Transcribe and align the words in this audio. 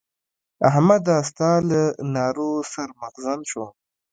احمده! 0.67 1.15
ستا 1.29 1.51
له 1.69 1.81
نارو 2.13 2.51
سر 2.71 2.87
مغزن 3.01 3.39
شوم. 3.49 3.69